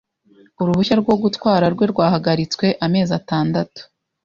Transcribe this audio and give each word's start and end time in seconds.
uruhushya 0.61 0.95
rwo 1.01 1.15
gutwara 1.23 1.65
rwe 1.73 1.85
rwahagaritswe 1.91 2.65
amezi 2.85 3.11
atandatu. 3.19 3.81